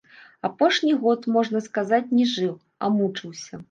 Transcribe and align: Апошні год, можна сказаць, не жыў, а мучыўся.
Апошні 0.49 0.93
год, 1.03 1.29
можна 1.37 1.63
сказаць, 1.69 2.03
не 2.19 2.29
жыў, 2.35 2.61
а 2.85 2.95
мучыўся. 3.01 3.53